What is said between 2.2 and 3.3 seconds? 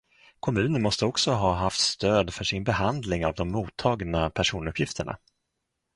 för sin behandling